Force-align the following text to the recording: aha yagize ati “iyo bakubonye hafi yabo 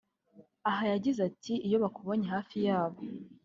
aha 0.69 0.83
yagize 0.93 1.19
ati 1.29 1.53
“iyo 1.67 1.77
bakubonye 1.83 2.25
hafi 2.33 2.57
yabo 2.67 2.99